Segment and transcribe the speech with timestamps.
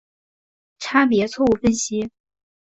[0.79, 2.09] 差别错误分析。